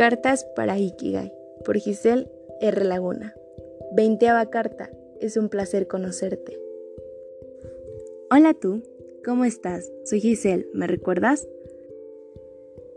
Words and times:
Cartas 0.00 0.46
para 0.56 0.78
Ikigai 0.78 1.30
por 1.62 1.76
Giselle 1.76 2.26
R. 2.62 2.84
Laguna. 2.86 3.34
Veinteava 3.92 4.48
carta. 4.48 4.88
Es 5.20 5.36
un 5.36 5.50
placer 5.50 5.88
conocerte. 5.88 6.58
Hola 8.30 8.54
tú, 8.54 8.82
¿cómo 9.22 9.44
estás? 9.44 9.92
Soy 10.04 10.20
Giselle, 10.20 10.66
¿me 10.72 10.86
recuerdas? 10.86 11.46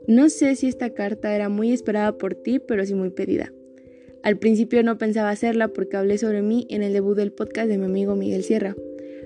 No 0.07 0.29
sé 0.29 0.55
si 0.55 0.69
esta 0.69 0.91
carta 0.91 1.35
era 1.35 1.49
muy 1.49 1.73
esperada 1.73 2.17
por 2.17 2.35
ti, 2.35 2.59
pero 2.59 2.85
sí 2.85 2.93
muy 2.93 3.09
pedida. 3.09 3.51
Al 4.23 4.39
principio 4.39 4.81
no 4.81 4.97
pensaba 4.97 5.29
hacerla 5.29 5.67
porque 5.67 5.97
hablé 5.97 6.17
sobre 6.17 6.41
mí 6.41 6.67
en 6.69 6.83
el 6.83 6.93
debut 6.93 7.17
del 7.17 7.33
podcast 7.33 7.67
de 7.67 7.77
mi 7.77 7.83
amigo 7.83 8.15
Miguel 8.15 8.45
Sierra. 8.45 8.77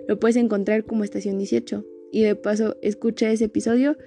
Lo 0.08 0.20
puedes 0.20 0.38
encontrar 0.38 0.84
como 0.84 1.04
Estación 1.04 1.38
18. 1.38 1.86
Y 2.12 2.24
de 2.24 2.34
paso, 2.34 2.76
escucha 2.82 3.32
ese 3.32 3.46
episodio 3.46 3.98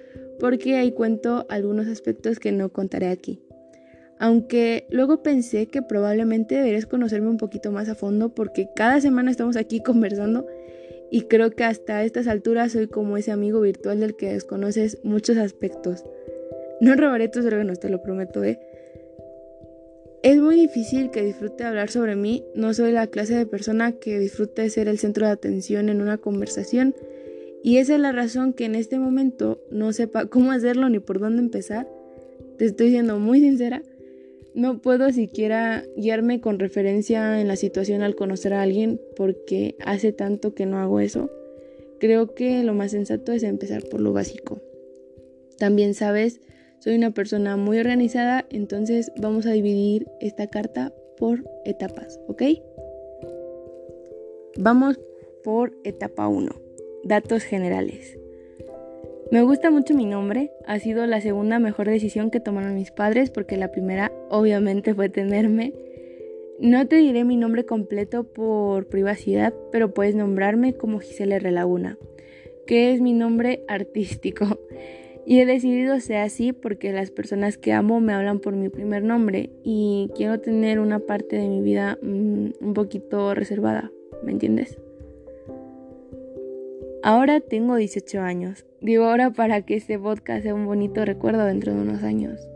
porque 0.41 0.75
ahí 0.75 0.91
cuento 0.91 1.45
algunos 1.47 1.87
aspectos 1.87 2.37
que 2.37 2.51
no 2.51 2.73
contaré 2.73 3.07
aquí. 3.07 3.39
Aunque 4.21 4.85
luego 4.91 5.23
pensé 5.23 5.65
que 5.65 5.81
probablemente 5.81 6.53
deberías 6.53 6.85
conocerme 6.85 7.27
un 7.27 7.37
poquito 7.37 7.71
más 7.71 7.89
a 7.89 7.95
fondo 7.95 8.29
porque 8.29 8.69
cada 8.75 9.01
semana 9.01 9.31
estamos 9.31 9.55
aquí 9.57 9.79
conversando 9.83 10.45
y 11.09 11.23
creo 11.23 11.49
que 11.49 11.63
hasta 11.63 12.03
estas 12.03 12.27
alturas 12.27 12.73
soy 12.73 12.85
como 12.85 13.17
ese 13.17 13.31
amigo 13.31 13.61
virtual 13.61 13.99
del 13.99 14.15
que 14.15 14.31
desconoces 14.31 14.99
muchos 15.03 15.37
aspectos. 15.37 16.05
No 16.81 16.95
robaré 16.95 17.29
tus 17.29 17.45
órganos, 17.45 17.79
te 17.79 17.89
lo 17.89 18.03
prometo, 18.03 18.43
¿eh? 18.43 18.59
Es 20.21 20.37
muy 20.37 20.55
difícil 20.55 21.09
que 21.09 21.23
disfrute 21.23 21.63
hablar 21.63 21.89
sobre 21.89 22.15
mí, 22.15 22.45
no 22.53 22.75
soy 22.75 22.91
la 22.91 23.07
clase 23.07 23.35
de 23.35 23.47
persona 23.47 23.93
que 23.93 24.19
disfrute 24.19 24.69
ser 24.69 24.87
el 24.87 24.99
centro 24.99 25.25
de 25.25 25.31
atención 25.31 25.89
en 25.89 25.99
una 25.99 26.19
conversación 26.19 26.93
y 27.63 27.77
esa 27.77 27.95
es 27.95 27.99
la 27.99 28.11
razón 28.11 28.53
que 28.53 28.65
en 28.65 28.75
este 28.75 28.99
momento 28.99 29.59
no 29.71 29.93
sepa 29.93 30.25
cómo 30.29 30.51
hacerlo 30.51 30.89
ni 30.89 30.99
por 30.99 31.19
dónde 31.19 31.41
empezar. 31.41 31.87
Te 32.59 32.65
estoy 32.65 32.91
siendo 32.91 33.17
muy 33.17 33.39
sincera 33.39 33.81
no 34.53 34.81
puedo 34.81 35.11
siquiera 35.11 35.83
guiarme 35.95 36.41
con 36.41 36.59
referencia 36.59 37.39
en 37.39 37.47
la 37.47 37.55
situación 37.55 38.01
al 38.01 38.15
conocer 38.15 38.53
a 38.53 38.61
alguien 38.61 38.99
porque 39.15 39.75
hace 39.85 40.11
tanto 40.11 40.53
que 40.53 40.65
no 40.65 40.77
hago 40.77 40.99
eso. 40.99 41.29
Creo 41.99 42.33
que 42.33 42.63
lo 42.63 42.73
más 42.73 42.91
sensato 42.91 43.31
es 43.31 43.43
empezar 43.43 43.83
por 43.83 44.01
lo 44.01 44.13
básico. 44.13 44.59
También 45.57 45.93
sabes, 45.93 46.41
soy 46.79 46.95
una 46.95 47.11
persona 47.11 47.57
muy 47.57 47.77
organizada, 47.77 48.45
entonces 48.49 49.11
vamos 49.21 49.45
a 49.45 49.51
dividir 49.51 50.07
esta 50.19 50.47
carta 50.47 50.93
por 51.17 51.43
etapas, 51.65 52.19
¿ok? 52.27 52.43
Vamos 54.57 54.99
por 55.43 55.77
etapa 55.83 56.27
1. 56.27 56.49
Datos 57.03 57.43
generales. 57.43 58.17
Me 59.31 59.43
gusta 59.43 59.71
mucho 59.71 59.93
mi 59.93 60.05
nombre, 60.05 60.51
ha 60.67 60.77
sido 60.79 61.07
la 61.07 61.21
segunda 61.21 61.57
mejor 61.57 61.87
decisión 61.87 62.31
que 62.31 62.41
tomaron 62.41 62.75
mis 62.75 62.91
padres 62.91 63.29
porque 63.29 63.55
la 63.55 63.71
primera 63.71 64.11
obviamente 64.29 64.93
fue 64.93 65.07
tenerme. 65.07 65.73
No 66.59 66.85
te 66.85 66.97
diré 66.97 67.23
mi 67.23 67.37
nombre 67.37 67.65
completo 67.65 68.25
por 68.25 68.89
privacidad, 68.89 69.53
pero 69.71 69.93
puedes 69.93 70.15
nombrarme 70.15 70.73
como 70.73 70.99
Giselle 70.99 71.35
R. 71.35 71.49
Laguna, 71.49 71.97
que 72.67 72.91
es 72.91 72.99
mi 72.99 73.13
nombre 73.13 73.63
artístico. 73.69 74.59
Y 75.25 75.39
he 75.39 75.45
decidido 75.45 76.01
sea 76.01 76.23
así 76.23 76.51
porque 76.51 76.91
las 76.91 77.09
personas 77.09 77.57
que 77.57 77.71
amo 77.71 78.01
me 78.01 78.11
hablan 78.11 78.39
por 78.39 78.57
mi 78.57 78.67
primer 78.67 79.01
nombre 79.03 79.49
y 79.63 80.09
quiero 80.13 80.41
tener 80.41 80.79
una 80.79 80.99
parte 80.99 81.37
de 81.37 81.47
mi 81.47 81.61
vida 81.61 81.97
mm, 82.01 82.49
un 82.59 82.73
poquito 82.73 83.33
reservada, 83.33 83.91
¿me 84.23 84.33
entiendes? 84.33 84.77
Ahora 87.03 87.39
tengo 87.39 87.77
18 87.77 88.21
años. 88.21 88.65
Digo 88.79 89.05
ahora 89.05 89.31
para 89.31 89.63
que 89.63 89.75
este 89.75 89.97
podcast 89.97 90.43
sea 90.43 90.53
un 90.53 90.67
bonito 90.67 91.03
recuerdo 91.03 91.45
dentro 91.45 91.73
de 91.73 91.81
unos 91.81 92.03
años. 92.03 92.47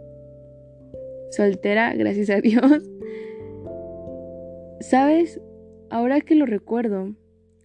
Soltera, 1.31 1.95
gracias 1.95 2.29
a 2.29 2.41
Dios. 2.41 2.87
¿Sabes? 4.81 5.41
Ahora 5.89 6.21
que 6.21 6.35
lo 6.35 6.45
recuerdo, 6.45 7.15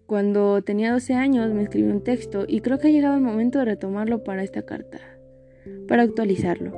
cuando 0.06 0.62
tenía 0.62 0.92
12 0.92 1.12
años 1.12 1.52
me 1.52 1.64
escribí 1.64 1.90
un 1.90 2.02
texto 2.02 2.46
y 2.48 2.60
creo 2.60 2.78
que 2.78 2.88
ha 2.88 2.90
llegado 2.90 3.14
el 3.14 3.20
momento 3.20 3.58
de 3.58 3.66
retomarlo 3.66 4.24
para 4.24 4.42
esta 4.42 4.62
carta, 4.62 5.00
para 5.86 6.02
actualizarlo. 6.02 6.72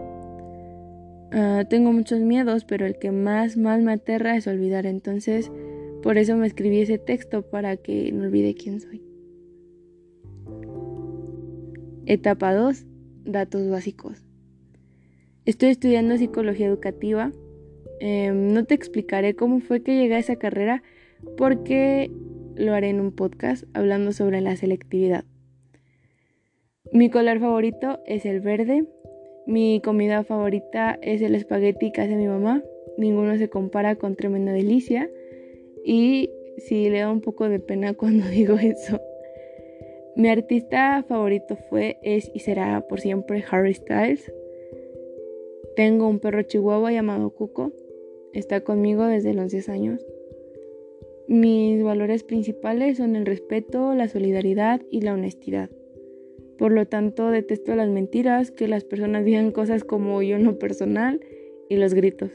Ah, 1.30 1.64
tengo 1.70 1.92
muchos 1.92 2.18
miedos, 2.18 2.64
pero 2.64 2.86
el 2.86 2.98
que 2.98 3.12
más, 3.12 3.56
más 3.56 3.80
me 3.80 3.92
aterra 3.92 4.36
es 4.36 4.48
olvidar, 4.48 4.84
entonces 4.84 5.52
por 6.02 6.18
eso 6.18 6.36
me 6.36 6.48
escribí 6.48 6.80
ese 6.80 6.98
texto 6.98 7.42
para 7.42 7.76
que 7.76 8.10
no 8.10 8.24
olvide 8.24 8.54
quién 8.54 8.80
soy. 8.80 9.11
Etapa 12.06 12.52
2. 12.52 12.84
Datos 13.24 13.70
básicos. 13.70 14.24
Estoy 15.44 15.68
estudiando 15.68 16.16
psicología 16.16 16.66
educativa. 16.66 17.30
Em, 18.00 18.52
no 18.52 18.64
te 18.64 18.74
explicaré 18.74 19.36
cómo 19.36 19.60
fue 19.60 19.84
que 19.84 19.94
llegué 19.94 20.16
a 20.16 20.18
esa 20.18 20.34
carrera 20.34 20.82
porque 21.36 22.10
lo 22.56 22.74
haré 22.74 22.88
en 22.88 23.00
un 23.00 23.12
podcast 23.12 23.64
hablando 23.72 24.12
sobre 24.12 24.40
la 24.40 24.56
selectividad. 24.56 25.24
Mi 26.92 27.08
color 27.08 27.38
favorito 27.38 28.00
es 28.04 28.26
el 28.26 28.40
verde. 28.40 28.84
Mi 29.46 29.80
comida 29.80 30.24
favorita 30.24 30.98
es 31.02 31.22
el 31.22 31.36
espagueti 31.36 31.92
que 31.92 32.00
hace 32.00 32.16
mi 32.16 32.26
mamá. 32.26 32.64
Ninguno 32.98 33.38
se 33.38 33.48
compara 33.48 33.94
con 33.94 34.16
tremenda 34.16 34.52
delicia. 34.52 35.08
Y 35.84 36.30
sí 36.58 36.90
le 36.90 36.98
da 36.98 37.12
un 37.12 37.20
poco 37.20 37.48
de 37.48 37.60
pena 37.60 37.94
cuando 37.94 38.26
digo 38.26 38.56
eso. 38.56 39.00
Mi 40.14 40.28
artista 40.28 41.04
favorito 41.08 41.56
fue, 41.70 41.98
es 42.02 42.30
y 42.34 42.40
será 42.40 42.86
por 42.86 43.00
siempre 43.00 43.44
Harry 43.50 43.74
Styles. 43.74 44.32
Tengo 45.74 46.06
un 46.06 46.20
perro 46.20 46.42
chihuahua 46.42 46.92
llamado 46.92 47.30
Cuco. 47.30 47.72
Está 48.32 48.60
conmigo 48.60 49.06
desde 49.06 49.32
los 49.32 49.50
10 49.50 49.68
años. 49.70 50.06
Mis 51.28 51.82
valores 51.82 52.24
principales 52.24 52.98
son 52.98 53.16
el 53.16 53.24
respeto, 53.24 53.94
la 53.94 54.08
solidaridad 54.08 54.82
y 54.90 55.00
la 55.00 55.14
honestidad. 55.14 55.70
Por 56.58 56.72
lo 56.72 56.86
tanto, 56.86 57.30
detesto 57.30 57.74
las 57.74 57.88
mentiras, 57.88 58.50
que 58.50 58.68
las 58.68 58.84
personas 58.84 59.24
digan 59.24 59.50
cosas 59.50 59.82
como 59.82 60.22
yo 60.22 60.38
no 60.38 60.58
personal 60.58 61.20
y 61.68 61.76
los 61.76 61.94
gritos. 61.94 62.30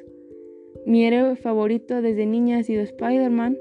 Mi 0.85 1.05
héroe 1.05 1.35
favorito 1.35 2.01
desde 2.01 2.25
niña 2.25 2.57
ha 2.57 2.63
sido 2.63 2.81
Spider-Man. 2.81 3.57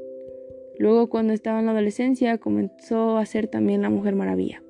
Luego 0.78 1.08
cuando 1.08 1.32
estaba 1.32 1.60
en 1.60 1.66
la 1.66 1.72
adolescencia 1.72 2.38
comenzó 2.38 3.16
a 3.16 3.26
ser 3.26 3.48
también 3.48 3.82
la 3.82 3.90
Mujer 3.90 4.14
Maravilla. 4.14 4.62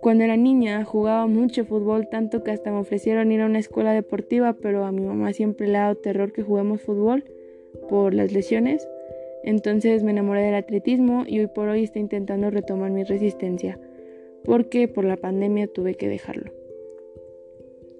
Cuando 0.00 0.24
era 0.24 0.36
niña 0.36 0.84
jugaba 0.84 1.26
mucho 1.26 1.64
fútbol, 1.64 2.08
tanto 2.08 2.42
que 2.42 2.52
hasta 2.52 2.70
me 2.70 2.78
ofrecieron 2.78 3.30
ir 3.32 3.42
a 3.42 3.46
una 3.46 3.58
escuela 3.58 3.92
deportiva, 3.92 4.54
pero 4.54 4.84
a 4.84 4.92
mi 4.92 5.02
mamá 5.02 5.32
siempre 5.34 5.68
le 5.68 5.76
ha 5.76 5.82
dado 5.82 5.96
terror 5.96 6.32
que 6.32 6.42
juguemos 6.42 6.80
fútbol 6.80 7.24
por 7.88 8.14
las 8.14 8.32
lesiones. 8.32 8.88
Entonces 9.44 10.02
me 10.02 10.12
enamoré 10.12 10.42
del 10.42 10.54
atletismo 10.54 11.24
y 11.26 11.40
hoy 11.40 11.48
por 11.48 11.68
hoy 11.68 11.84
estoy 11.84 12.02
intentando 12.02 12.50
retomar 12.50 12.90
mi 12.90 13.04
resistencia, 13.04 13.78
porque 14.44 14.88
por 14.88 15.04
la 15.04 15.18
pandemia 15.18 15.66
tuve 15.66 15.94
que 15.94 16.08
dejarlo. 16.08 16.50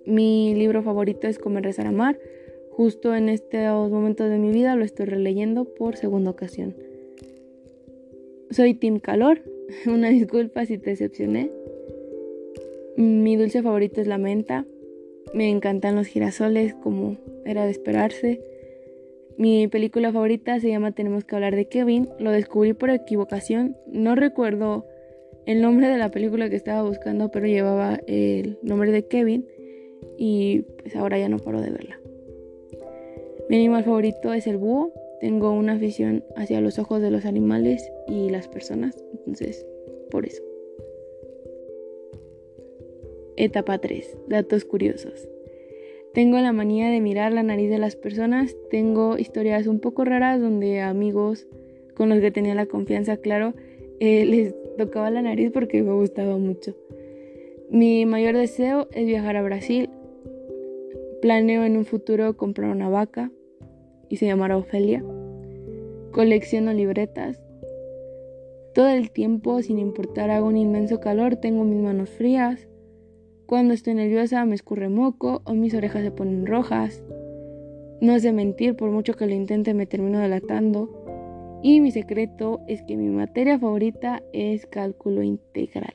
Mi 0.07 0.55
libro 0.55 0.83
favorito 0.83 1.29
es 1.29 1.39
Comer, 1.39 1.65
Rezar, 1.65 1.87
Amar, 1.87 2.19
Justo 2.81 3.15
en 3.15 3.29
estos 3.29 3.91
momentos 3.91 4.31
de 4.31 4.39
mi 4.39 4.51
vida 4.53 4.75
lo 4.75 4.87
estoy 4.87 5.05
releyendo 5.05 5.67
por 5.67 5.97
segunda 5.97 6.31
ocasión. 6.31 6.75
Soy 8.49 8.73
Team 8.73 9.01
Calor, 9.01 9.43
una 9.87 10.09
disculpa 10.09 10.65
si 10.65 10.79
te 10.79 10.89
decepcioné. 10.89 11.51
Mi 12.97 13.37
dulce 13.37 13.63
favorito 13.63 14.01
es 14.01 14.07
la 14.07 14.17
menta. 14.17 14.65
Me 15.35 15.51
encantan 15.51 15.95
los 15.95 16.07
girasoles 16.07 16.73
como 16.73 17.19
era 17.45 17.67
de 17.67 17.71
esperarse. 17.71 18.41
Mi 19.37 19.69
película 19.69 20.11
favorita 20.11 20.59
se 20.59 20.71
llama 20.71 20.93
Tenemos 20.93 21.27
que 21.27 21.35
hablar 21.35 21.57
de 21.57 21.67
Kevin. 21.67 22.09
Lo 22.19 22.31
descubrí 22.31 22.73
por 22.73 22.89
equivocación. 22.89 23.77
No 23.89 24.15
recuerdo 24.15 24.87
el 25.45 25.61
nombre 25.61 25.87
de 25.89 25.99
la 25.99 26.11
película 26.11 26.49
que 26.49 26.57
estaba 26.57 26.83
buscando, 26.89 27.31
pero 27.31 27.47
llevaba 27.47 28.01
el 28.07 28.59
nombre 28.63 28.91
de 28.91 29.07
Kevin 29.07 29.47
y 30.17 30.63
pues 30.81 30.97
ahora 30.97 31.19
ya 31.19 31.29
no 31.29 31.41
paro 31.41 31.61
de 31.61 31.73
verla. 31.73 32.00
Mi 33.51 33.57
animal 33.57 33.83
favorito 33.83 34.33
es 34.33 34.47
el 34.47 34.59
búho. 34.59 34.93
Tengo 35.21 35.51
una 35.51 35.73
afición 35.73 36.23
hacia 36.37 36.61
los 36.61 36.79
ojos 36.79 37.03
de 37.03 37.11
los 37.11 37.25
animales 37.25 37.91
y 38.07 38.31
las 38.31 38.47
personas, 38.47 38.97
entonces 39.13 39.67
por 40.09 40.25
eso. 40.25 40.41
Etapa 43.37 43.79
3. 43.79 44.19
Datos 44.29 44.65
curiosos. 44.65 45.29
Tengo 46.15 46.39
la 46.39 46.53
manía 46.53 46.91
de 46.91 47.01
mirar 47.01 47.33
la 47.33 47.43
nariz 47.43 47.71
de 47.71 47.79
las 47.79 47.97
personas. 47.97 48.57
Tengo 48.71 49.19
historias 49.19 49.67
un 49.67 49.81
poco 49.81 50.05
raras 50.05 50.41
donde 50.41 50.81
amigos 50.81 51.49
con 51.97 52.09
los 52.09 52.21
que 52.21 52.31
tenía 52.31 52.55
la 52.55 52.67
confianza, 52.67 53.17
claro, 53.17 53.55
eh, 53.99 54.27
les 54.27 54.55
tocaba 54.79 55.11
la 55.11 55.23
nariz 55.23 55.51
porque 55.53 55.83
me 55.83 55.93
gustaba 55.95 56.39
mucho. 56.39 56.77
Mi 57.69 58.07
mayor 58.07 58.37
deseo 58.37 58.87
es 58.93 59.07
viajar 59.07 59.37
a 59.37 59.43
Brasil. 59.43 59.91
Planeo 61.21 61.65
en 61.65 61.77
un 61.77 61.85
futuro 61.85 62.37
comprar 62.37 62.71
una 62.71 62.89
vaca 62.89 63.33
y 64.11 64.17
se 64.17 64.27
llamará 64.27 64.59
Ofelia. 64.59 65.03
Colecciono 66.13 66.75
libretas. 66.75 67.41
Todo 68.75 68.89
el 68.89 69.11
tiempo, 69.11 69.63
sin 69.63 69.79
importar, 69.79 70.31
hago 70.31 70.49
un 70.49 70.57
inmenso 70.57 71.01
calor, 71.01 71.37
tengo 71.37 71.65
mis 71.65 71.81
manos 71.81 72.11
frías. 72.11 72.69
Cuando 73.47 73.73
estoy 73.73 73.95
nerviosa 73.95 74.45
me 74.45 74.55
escurre 74.55 74.89
moco 74.89 75.43
o 75.45 75.55
mis 75.55 75.75
orejas 75.75 76.03
se 76.03 76.11
ponen 76.11 76.47
rojas. 76.47 77.03
No 78.01 78.19
de 78.19 78.33
mentir, 78.33 78.77
por 78.77 78.91
mucho 78.91 79.15
que 79.15 79.27
lo 79.27 79.35
intente 79.35 79.75
me 79.75 79.87
termino 79.87 80.19
delatando. 80.19 81.61
Y 81.63 81.81
mi 81.81 81.91
secreto 81.91 82.61
es 82.67 82.83
que 82.83 82.97
mi 82.97 83.11
materia 83.11 83.59
favorita 83.59 84.23
es 84.33 84.67
cálculo 84.67 85.23
integral. 85.23 85.95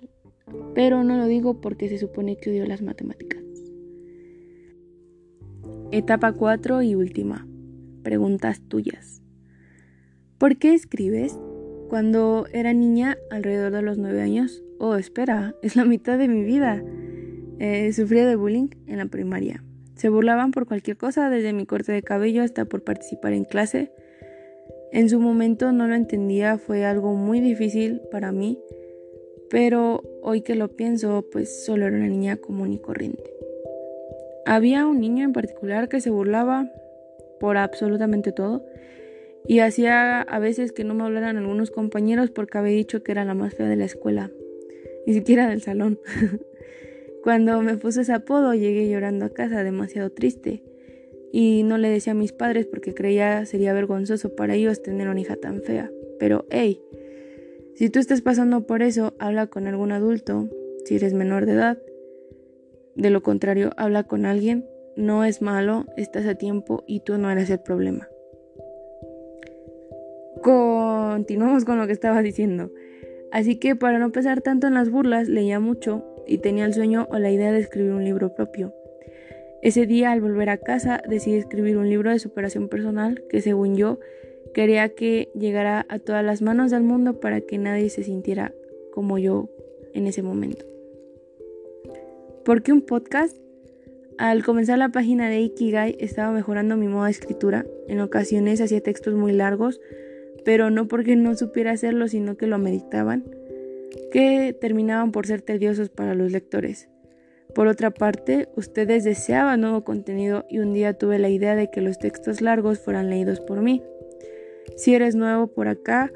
Pero 0.73 1.03
no 1.03 1.17
lo 1.17 1.25
digo 1.25 1.59
porque 1.59 1.89
se 1.89 1.97
supone 1.97 2.37
que 2.37 2.51
odio 2.51 2.65
las 2.65 2.81
matemáticas. 2.81 3.41
Etapa 5.91 6.33
4 6.33 6.83
y 6.83 6.95
última. 6.95 7.47
Preguntas 8.05 8.61
tuyas. 8.61 9.23
¿Por 10.37 10.57
qué 10.57 10.75
escribes? 10.75 11.39
Cuando 11.89 12.45
era 12.53 12.71
niña, 12.71 13.17
alrededor 13.31 13.71
de 13.71 13.81
los 13.81 13.97
9 13.97 14.21
años, 14.21 14.61
oh, 14.77 14.93
espera, 14.93 15.55
es 15.63 15.75
la 15.75 15.85
mitad 15.85 16.19
de 16.19 16.27
mi 16.27 16.43
vida. 16.43 16.83
Eh, 17.57 17.91
sufría 17.93 18.27
de 18.27 18.35
bullying 18.35 18.67
en 18.85 18.99
la 18.99 19.07
primaria. 19.07 19.63
Se 19.95 20.09
burlaban 20.09 20.51
por 20.51 20.67
cualquier 20.67 20.97
cosa, 20.97 21.31
desde 21.31 21.51
mi 21.51 21.65
corte 21.65 21.93
de 21.93 22.03
cabello 22.03 22.43
hasta 22.43 22.65
por 22.65 22.83
participar 22.83 23.33
en 23.33 23.43
clase. 23.43 23.91
En 24.91 25.09
su 25.09 25.19
momento 25.19 25.71
no 25.71 25.87
lo 25.87 25.95
entendía, 25.95 26.59
fue 26.59 26.85
algo 26.85 27.15
muy 27.15 27.41
difícil 27.41 28.01
para 28.11 28.31
mí, 28.31 28.59
pero 29.49 30.03
hoy 30.21 30.41
que 30.41 30.53
lo 30.53 30.75
pienso, 30.75 31.25
pues 31.31 31.65
solo 31.65 31.87
era 31.87 31.97
una 31.97 32.07
niña 32.07 32.37
común 32.37 32.71
y 32.71 32.77
corriente. 32.77 33.33
Había 34.45 34.85
un 34.85 34.99
niño 34.99 35.25
en 35.25 35.33
particular 35.33 35.89
que 35.89 36.01
se 36.01 36.11
burlaba 36.11 36.69
por 37.39 37.57
absolutamente 37.57 38.31
todo 38.31 38.63
y 39.47 39.59
hacía 39.59 40.21
a 40.21 40.39
veces 40.39 40.71
que 40.71 40.83
no 40.83 40.93
me 40.93 41.03
hablaran 41.03 41.37
algunos 41.37 41.71
compañeros 41.71 42.31
porque 42.31 42.57
había 42.57 42.75
dicho 42.75 43.03
que 43.03 43.11
era 43.11 43.25
la 43.25 43.33
más 43.33 43.53
fea 43.53 43.67
de 43.67 43.75
la 43.75 43.85
escuela, 43.85 44.31
ni 45.05 45.13
siquiera 45.13 45.47
del 45.49 45.61
salón. 45.61 45.99
Cuando 47.23 47.61
me 47.61 47.77
puso 47.77 48.01
ese 48.01 48.13
apodo 48.13 48.53
llegué 48.53 48.89
llorando 48.89 49.25
a 49.25 49.29
casa 49.29 49.63
demasiado 49.63 50.11
triste 50.11 50.63
y 51.31 51.63
no 51.63 51.77
le 51.77 51.89
decía 51.89 52.11
a 52.11 52.15
mis 52.15 52.31
padres 52.31 52.65
porque 52.65 52.93
creía 52.93 53.45
sería 53.45 53.73
vergonzoso 53.73 54.35
para 54.35 54.55
ellos 54.55 54.81
tener 54.81 55.09
una 55.09 55.21
hija 55.21 55.35
tan 55.35 55.61
fea. 55.61 55.91
Pero 56.19 56.45
hey, 56.49 56.81
si 57.75 57.89
tú 57.89 57.99
estás 57.99 58.21
pasando 58.21 58.65
por 58.65 58.81
eso, 58.81 59.15
habla 59.19 59.47
con 59.47 59.67
algún 59.67 59.91
adulto, 59.91 60.49
si 60.85 60.95
eres 60.95 61.13
menor 61.13 61.45
de 61.45 61.53
edad. 61.53 61.77
De 62.95 63.09
lo 63.09 63.21
contrario, 63.21 63.71
habla 63.75 64.03
con 64.03 64.25
alguien, 64.25 64.65
no 64.95 65.23
es 65.23 65.41
malo, 65.41 65.85
estás 65.97 66.25
a 66.25 66.35
tiempo 66.35 66.83
y 66.87 67.01
tú 67.01 67.17
no 67.17 67.29
eres 67.31 67.49
el 67.49 67.59
problema. 67.59 68.09
Continuamos 70.41 71.65
con 71.65 71.77
lo 71.77 71.87
que 71.87 71.93
estaba 71.93 72.21
diciendo. 72.21 72.71
Así 73.31 73.57
que 73.57 73.75
para 73.75 73.99
no 73.99 74.11
pesar 74.11 74.41
tanto 74.41 74.67
en 74.67 74.75
las 74.75 74.89
burlas, 74.89 75.27
leía 75.27 75.59
mucho 75.59 76.05
y 76.27 76.37
tenía 76.37 76.65
el 76.65 76.73
sueño 76.73 77.07
o 77.09 77.17
la 77.17 77.31
idea 77.31 77.51
de 77.51 77.59
escribir 77.59 77.93
un 77.93 78.03
libro 78.03 78.33
propio. 78.33 78.73
Ese 79.61 79.85
día, 79.87 80.11
al 80.11 80.21
volver 80.21 80.49
a 80.49 80.57
casa, 80.57 81.01
decidí 81.09 81.37
escribir 81.37 81.77
un 81.77 81.89
libro 81.89 82.11
de 82.11 82.19
superación 82.19 82.69
personal 82.69 83.23
que, 83.29 83.41
según 83.41 83.75
yo, 83.75 83.99
quería 84.53 84.89
que 84.89 85.29
llegara 85.33 85.85
a 85.89 85.99
todas 85.99 86.23
las 86.23 86.41
manos 86.41 86.71
del 86.71 86.83
mundo 86.83 87.19
para 87.19 87.41
que 87.41 87.57
nadie 87.57 87.89
se 87.89 88.03
sintiera 88.03 88.53
como 88.91 89.17
yo 89.17 89.49
en 89.93 90.07
ese 90.07 90.21
momento. 90.21 90.65
¿Por 92.45 92.61
qué 92.61 92.71
un 92.71 92.81
podcast? 92.81 93.35
Al 94.17 94.43
comenzar 94.43 94.77
la 94.77 94.89
página 94.89 95.29
de 95.29 95.41
Ikigai 95.41 95.97
estaba 95.99 96.31
mejorando 96.31 96.77
mi 96.77 96.87
modo 96.87 97.05
de 97.05 97.11
escritura. 97.11 97.65
En 97.87 97.99
ocasiones 97.99 98.61
hacía 98.61 98.81
textos 98.81 99.13
muy 99.13 99.33
largos, 99.33 99.81
pero 100.43 100.69
no 100.69 100.87
porque 100.87 101.15
no 101.15 101.35
supiera 101.35 101.71
hacerlo, 101.71 102.07
sino 102.07 102.37
que 102.37 102.47
lo 102.47 102.57
meditaban 102.57 103.23
que 104.11 104.55
terminaban 104.59 105.11
por 105.11 105.27
ser 105.27 105.41
tediosos 105.41 105.89
para 105.89 106.15
los 106.15 106.31
lectores. 106.31 106.87
Por 107.53 107.67
otra 107.67 107.91
parte, 107.91 108.49
ustedes 108.55 109.03
deseaban 109.03 109.61
nuevo 109.61 109.83
contenido 109.83 110.45
y 110.49 110.59
un 110.59 110.73
día 110.73 110.93
tuve 110.93 111.19
la 111.19 111.29
idea 111.29 111.55
de 111.55 111.69
que 111.69 111.81
los 111.81 111.99
textos 111.99 112.41
largos 112.41 112.79
fueran 112.79 113.09
leídos 113.09 113.39
por 113.39 113.61
mí. 113.61 113.81
Si 114.77 114.93
eres 114.93 115.15
nuevo 115.15 115.47
por 115.47 115.67
acá, 115.67 116.11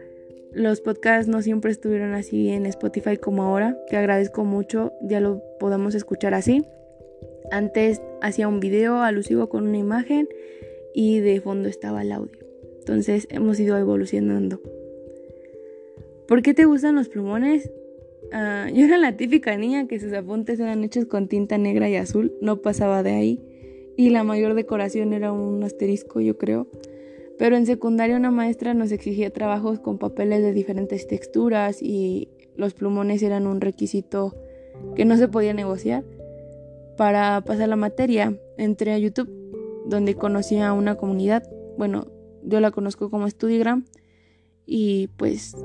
los 0.51 0.81
podcasts 0.81 1.27
no 1.27 1.41
siempre 1.41 1.71
estuvieron 1.71 2.13
así 2.13 2.49
en 2.49 2.65
Spotify 2.65 3.17
como 3.17 3.43
ahora, 3.43 3.77
que 3.89 3.97
agradezco 3.97 4.43
mucho, 4.43 4.93
ya 5.01 5.19
lo 5.19 5.41
podemos 5.59 5.93
escuchar 5.95 6.33
así. 6.33 6.65
Antes 7.51 8.01
hacía 8.21 8.47
un 8.47 8.59
video 8.59 9.01
alusivo 9.01 9.49
con 9.49 9.67
una 9.67 9.77
imagen 9.77 10.27
y 10.93 11.19
de 11.19 11.41
fondo 11.41 11.69
estaba 11.69 12.01
el 12.01 12.11
audio. 12.11 12.39
Entonces 12.79 13.27
hemos 13.31 13.59
ido 13.59 13.77
evolucionando. 13.77 14.61
¿Por 16.27 16.41
qué 16.41 16.53
te 16.53 16.65
gustan 16.65 16.95
los 16.95 17.09
plumones? 17.09 17.71
Ah, 18.31 18.67
yo 18.73 18.85
era 18.85 18.97
la 18.97 19.17
típica 19.17 19.57
niña 19.57 19.87
que 19.87 19.99
sus 19.99 20.13
apuntes 20.13 20.59
eran 20.59 20.83
hechos 20.83 21.05
con 21.05 21.27
tinta 21.27 21.57
negra 21.57 21.89
y 21.89 21.95
azul, 21.95 22.33
no 22.41 22.61
pasaba 22.61 23.01
de 23.01 23.11
ahí. 23.11 23.43
Y 23.97 24.11
la 24.11 24.23
mayor 24.23 24.53
decoración 24.53 25.13
era 25.13 25.31
un 25.31 25.63
asterisco, 25.63 26.21
yo 26.21 26.37
creo. 26.37 26.67
Pero 27.37 27.55
en 27.55 27.65
secundaria 27.65 28.15
una 28.15 28.31
maestra 28.31 28.73
nos 28.73 28.91
exigía 28.91 29.31
trabajos 29.31 29.79
con 29.79 29.97
papeles 29.97 30.41
de 30.41 30.53
diferentes 30.53 31.07
texturas 31.07 31.81
y 31.81 32.27
los 32.55 32.73
plumones 32.73 33.23
eran 33.23 33.47
un 33.47 33.61
requisito 33.61 34.35
que 34.95 35.05
no 35.05 35.17
se 35.17 35.27
podía 35.27 35.53
negociar. 35.53 36.03
Para 36.99 37.39
pasar 37.45 37.69
la 37.69 37.77
materia 37.77 38.37
entré 38.57 38.91
a 38.91 38.97
YouTube, 38.97 39.31
donde 39.85 40.15
conocí 40.15 40.57
a 40.57 40.73
una 40.73 40.95
comunidad. 40.95 41.49
Bueno, 41.77 42.07
yo 42.43 42.59
la 42.59 42.71
conozco 42.71 43.09
como 43.09 43.29
Studigram 43.29 43.85
y 44.65 45.07
pues 45.15 45.55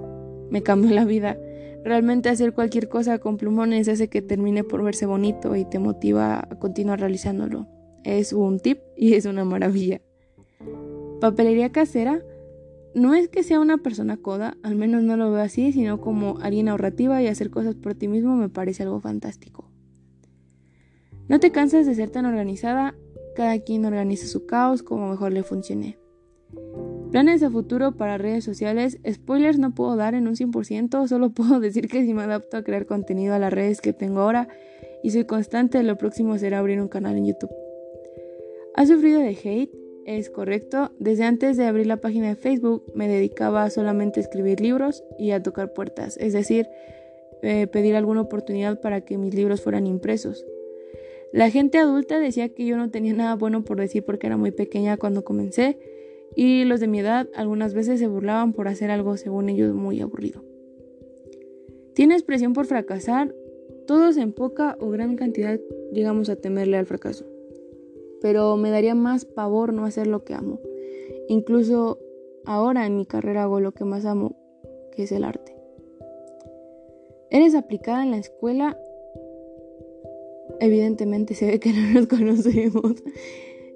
me 0.51 0.63
cambió 0.63 0.93
la 0.93 1.05
vida. 1.05 1.37
Realmente 1.83 2.29
hacer 2.29 2.53
cualquier 2.53 2.89
cosa 2.89 3.19
con 3.19 3.37
plumones 3.37 3.89
hace 3.89 4.07
que 4.07 4.23
termine 4.23 4.63
por 4.63 4.85
verse 4.85 5.07
bonito 5.07 5.57
y 5.57 5.65
te 5.65 5.81
motiva 5.81 6.39
a 6.39 6.57
continuar 6.61 7.01
realizándolo. 7.01 7.67
Es 8.05 8.33
un 8.33 8.61
tip 8.61 8.79
y 8.97 9.15
es 9.15 9.27
una 9.27 9.45
maravilla. 9.45 10.03
Papelería 11.21 11.73
casera 11.73 12.23
no 12.95 13.13
es 13.13 13.29
que 13.29 13.43
sea 13.43 13.59
una 13.59 13.79
persona 13.79 14.19
coda, 14.19 14.57
al 14.63 14.77
menos 14.77 15.03
no 15.03 15.17
lo 15.17 15.33
veo 15.33 15.43
así, 15.43 15.73
sino 15.73 16.01
como 16.01 16.39
alguien 16.39 16.69
ahorrativa 16.69 17.21
y 17.21 17.27
hacer 17.27 17.51
cosas 17.51 17.75
por 17.75 17.97
ti 17.97 18.07
mismo 18.07 18.37
me 18.37 18.49
parece 18.49 18.85
algo 18.85 19.01
fantástico. 19.01 19.74
No 21.29 21.41
te 21.41 21.53
cansas 21.53 21.87
de 21.87 21.95
ser 21.95 22.11
tan 22.11 22.27
organizada, 22.27 22.95
cada 23.35 23.59
quien 23.59 23.85
organiza 23.85 24.27
su 24.27 24.45
caos 24.47 24.83
como 24.83 25.09
mejor 25.09 25.33
le 25.33 25.43
funcione. 25.43 25.99
Planes 27.11 27.43
a 27.43 27.51
futuro 27.51 27.93
para 27.93 28.19
redes 28.19 28.45
sociales. 28.45 28.99
Spoilers 29.09 29.59
no 29.59 29.75
puedo 29.75 29.97
dar 29.97 30.15
en 30.15 30.29
un 30.29 30.35
100%, 30.35 31.07
solo 31.09 31.31
puedo 31.31 31.61
decir 31.61 31.89
que 31.89 32.05
si 32.05 32.13
me 32.13 32.23
adapto 32.23 32.57
a 32.57 32.63
crear 32.63 32.87
contenido 32.87 33.35
a 33.35 33.39
las 33.39 33.53
redes 33.53 33.81
que 33.81 33.93
tengo 33.93 34.21
ahora 34.21 34.49
y 35.03 35.11
soy 35.11 35.25
constante, 35.25 35.83
lo 35.83 35.97
próximo 35.97 36.37
será 36.39 36.59
abrir 36.59 36.81
un 36.81 36.89
canal 36.89 37.17
en 37.17 37.27
YouTube. 37.27 37.53
¿Has 38.75 38.89
sufrido 38.89 39.21
de 39.21 39.39
hate? 39.43 39.71
Es 40.05 40.29
correcto. 40.29 40.93
Desde 40.99 41.25
antes 41.25 41.57
de 41.57 41.65
abrir 41.65 41.87
la 41.87 41.99
página 41.99 42.29
de 42.29 42.35
Facebook 42.35 42.85
me 42.95 43.09
dedicaba 43.09 43.71
solamente 43.71 44.21
a 44.21 44.23
escribir 44.23 44.61
libros 44.61 45.05
y 45.19 45.31
a 45.31 45.43
tocar 45.43 45.73
puertas, 45.73 46.19
es 46.19 46.35
decir, 46.35 46.69
eh, 47.43 47.67
pedir 47.67 47.97
alguna 47.97 48.23
oportunidad 48.23 48.81
para 48.81 49.03
que 49.03 49.17
mis 49.17 49.35
libros 49.35 49.63
fueran 49.63 49.87
impresos. 49.87 50.45
La 51.35 51.51
gente 51.51 51.79
adulta 51.79 52.21
decía 52.21 52.49
que 52.51 52.65
yo 52.65 52.77
no 52.77 52.93
tenía 52.93 53.13
nada 53.13 53.35
bueno 53.35 53.65
por 53.65 53.81
decir 53.81 54.05
porque 54.05 54.29
era 54.29 54.37
muy 54.37 54.53
pequeña 54.53 54.97
cuando 54.97 55.25
comencé 55.25 55.81
y 56.37 56.63
los 56.63 56.79
de 56.79 56.87
mi 56.87 57.01
edad 57.01 57.29
algunas 57.35 57.75
veces 57.75 57.99
se 57.99 58.07
burlaban 58.07 58.53
por 58.53 58.69
hacer 58.69 58.93
algo 58.93 59.17
según 59.17 59.49
ellos 59.49 59.75
muy 59.75 60.01
aburrido. 60.01 60.45
¿Tienes 61.93 62.23
presión 62.23 62.53
por 62.53 62.67
fracasar? 62.67 63.35
Todos 63.85 64.17
en 64.17 64.33
poca 64.33 64.77
o 64.79 64.91
gran 64.91 65.17
cantidad 65.17 65.59
llegamos 65.93 66.29
a 66.29 66.37
temerle 66.37 66.77
al 66.77 66.87
fracaso. 66.87 67.25
Pero 68.23 68.57
me 68.57 68.71
daría 68.71 68.95
más 68.95 69.25
pavor 69.25 69.73
no 69.73 69.87
hacer 69.87 70.07
lo 70.07 70.23
que 70.23 70.35
amo. 70.35 70.61
Incluso 71.27 71.99
ahora 72.45 72.87
en 72.87 72.97
mi 72.97 73.07
carrera 73.07 73.43
hago 73.43 73.59
lo 73.59 73.73
que 73.73 73.85
más 73.85 74.05
amo, 74.05 74.37
que 74.93 75.03
es 75.03 75.11
el 75.11 75.25
arte. 75.25 75.57
¿Eres 77.31 77.57
aplicada 77.57 78.05
en 78.05 78.13
la 78.13 78.19
escuela? 78.19 78.79
Evidentemente 80.61 81.35
se 81.35 81.47
ve 81.47 81.61
que 81.61 81.73
no 81.73 81.93
nos 81.93 82.07
conocemos. 82.09 82.95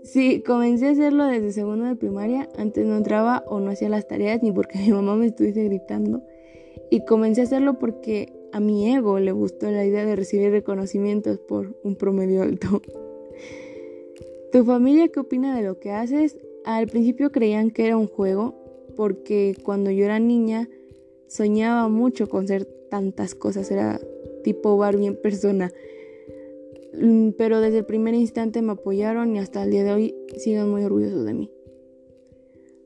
Sí, 0.02 0.42
comencé 0.42 0.86
a 0.86 0.90
hacerlo 0.90 1.26
desde 1.26 1.52
segundo 1.52 1.84
de 1.84 1.96
primaria. 1.96 2.48
Antes 2.56 2.86
no 2.86 2.96
entraba 2.96 3.44
o 3.46 3.60
no 3.60 3.70
hacía 3.70 3.88
las 3.88 4.08
tareas 4.08 4.42
ni 4.42 4.52
porque 4.52 4.78
mi 4.86 4.90
mamá 4.90 5.16
me 5.16 5.26
estuviese 5.26 5.64
gritando. 5.64 6.22
Y 6.90 7.04
comencé 7.04 7.42
a 7.42 7.44
hacerlo 7.44 7.78
porque 7.78 8.32
a 8.52 8.60
mi 8.60 8.94
ego 8.94 9.18
le 9.18 9.32
gustó 9.32 9.70
la 9.70 9.84
idea 9.84 10.06
de 10.06 10.16
recibir 10.16 10.50
reconocimientos 10.50 11.38
por 11.38 11.76
un 11.82 11.96
promedio 11.96 12.42
alto. 12.42 12.80
¿Tu 14.52 14.64
familia 14.64 15.08
qué 15.08 15.20
opina 15.20 15.54
de 15.54 15.62
lo 15.62 15.78
que 15.78 15.90
haces? 15.90 16.38
Al 16.64 16.86
principio 16.86 17.30
creían 17.30 17.70
que 17.70 17.86
era 17.86 17.96
un 17.96 18.06
juego 18.06 18.54
porque 18.96 19.54
cuando 19.62 19.90
yo 19.90 20.06
era 20.06 20.18
niña 20.18 20.68
soñaba 21.26 21.88
mucho 21.88 22.28
con 22.28 22.48
ser 22.48 22.64
tantas 22.64 23.34
cosas. 23.34 23.70
Era 23.70 24.00
tipo 24.42 24.76
Barbie 24.78 25.06
en 25.06 25.20
persona. 25.20 25.70
Mm, 26.94 27.30
pero 27.36 27.60
desde 27.60 27.78
el 27.78 27.84
primer 27.84 28.14
instante 28.14 28.62
me 28.62 28.72
apoyaron 28.72 29.34
y 29.36 29.38
hasta 29.38 29.62
el 29.62 29.70
día 29.70 29.84
de 29.84 29.92
hoy 29.92 30.14
siguen 30.36 30.70
muy 30.70 30.84
orgullosos 30.84 31.24
de 31.24 31.34
mí. 31.34 31.50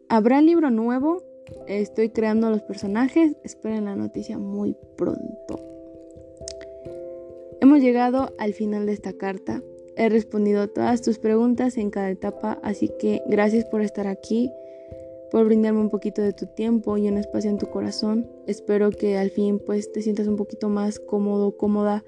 ¿Habrá 0.08 0.40
libro 0.42 0.70
nuevo? 0.70 1.22
Estoy 1.66 2.10
creando 2.10 2.50
los 2.50 2.62
personajes, 2.62 3.36
esperen 3.44 3.84
la 3.86 3.96
noticia 3.96 4.38
muy 4.38 4.76
pronto. 4.96 5.60
Hemos 7.60 7.80
llegado 7.80 8.32
al 8.38 8.54
final 8.54 8.86
de 8.86 8.92
esta 8.92 9.12
carta. 9.12 9.62
He 9.96 10.08
respondido 10.08 10.68
todas 10.68 11.02
tus 11.02 11.18
preguntas 11.18 11.76
en 11.76 11.90
cada 11.90 12.10
etapa, 12.10 12.58
así 12.62 12.90
que 12.98 13.22
gracias 13.26 13.64
por 13.66 13.82
estar 13.82 14.06
aquí, 14.06 14.50
por 15.30 15.44
brindarme 15.44 15.80
un 15.80 15.90
poquito 15.90 16.22
de 16.22 16.32
tu 16.32 16.46
tiempo 16.46 16.96
y 16.96 17.08
un 17.08 17.18
espacio 17.18 17.50
en 17.50 17.58
tu 17.58 17.68
corazón. 17.68 18.28
Espero 18.46 18.90
que 18.90 19.16
al 19.16 19.30
fin 19.30 19.60
pues 19.64 19.92
te 19.92 20.02
sientas 20.02 20.26
un 20.26 20.36
poquito 20.36 20.68
más 20.68 20.98
cómodo, 20.98 21.56
cómoda 21.56 22.04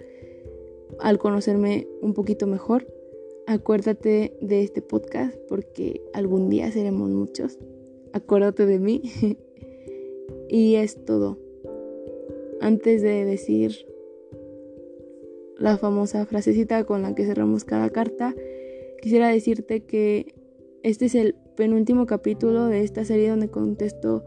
al 1.01 1.19
conocerme 1.19 1.87
un 2.01 2.15
poquito 2.15 2.47
mejor. 2.47 2.87
Acuérdate 3.47 4.37
de 4.41 4.63
este 4.63 4.83
podcast 4.83 5.37
porque 5.49 6.01
algún 6.13 6.49
día 6.49 6.71
seremos 6.73 7.11
muchos. 7.11 7.59
Acuérdate 8.13 8.67
de 8.67 8.79
mí. 8.79 9.03
y 10.49 10.77
es 10.77 11.05
todo. 11.05 11.39
Antes 12.61 13.03
de 13.03 13.25
decir 13.25 13.87
la 15.59 15.77
famosa 15.79 16.25
frasecita 16.27 16.85
con 16.85 17.03
la 17.03 17.15
que 17.15 17.27
cerramos 17.27 17.65
cada 17.65 17.91
carta, 17.91 18.35
quisiera 19.03 19.29
decirte 19.29 19.85
que 19.85 20.35
este 20.83 21.07
es 21.07 21.15
el 21.15 21.35
penúltimo 21.57 22.07
capítulo 22.07 22.67
de 22.67 22.83
esta 22.83 23.05
serie 23.05 23.31
donde 23.31 23.51
contesto 23.51 24.25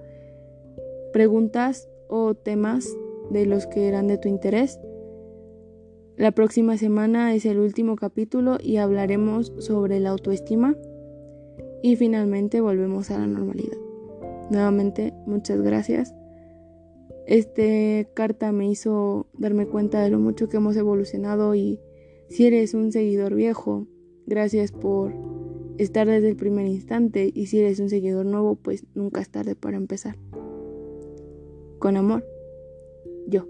preguntas 1.11 1.89
o 2.07 2.35
temas 2.35 2.95
de 3.29 3.45
los 3.45 3.67
que 3.67 3.87
eran 3.87 4.07
de 4.07 4.17
tu 4.17 4.27
interés. 4.27 4.79
La 6.17 6.31
próxima 6.31 6.77
semana 6.77 7.35
es 7.35 7.45
el 7.45 7.59
último 7.59 7.95
capítulo 7.95 8.57
y 8.59 8.77
hablaremos 8.77 9.53
sobre 9.59 9.99
la 9.99 10.09
autoestima 10.09 10.75
y 11.83 11.95
finalmente 11.95 12.59
volvemos 12.59 13.11
a 13.11 13.19
la 13.19 13.27
normalidad. 13.27 13.77
Nuevamente, 14.49 15.13
muchas 15.27 15.61
gracias. 15.61 16.15
Este 17.27 18.09
carta 18.15 18.51
me 18.51 18.67
hizo 18.67 19.27
darme 19.37 19.67
cuenta 19.67 20.01
de 20.01 20.09
lo 20.09 20.17
mucho 20.17 20.49
que 20.49 20.57
hemos 20.57 20.75
evolucionado 20.75 21.53
y 21.53 21.79
si 22.29 22.47
eres 22.47 22.73
un 22.73 22.91
seguidor 22.91 23.35
viejo, 23.35 23.85
gracias 24.25 24.71
por 24.71 25.13
estar 25.77 26.07
desde 26.07 26.29
el 26.29 26.35
primer 26.35 26.65
instante 26.65 27.29
y 27.31 27.45
si 27.45 27.59
eres 27.59 27.79
un 27.79 27.89
seguidor 27.89 28.25
nuevo, 28.25 28.55
pues 28.55 28.87
nunca 28.95 29.21
es 29.21 29.29
tarde 29.29 29.53
para 29.53 29.77
empezar. 29.77 30.17
Con 31.77 31.95
amor, 31.95 32.25
yo. 33.27 33.45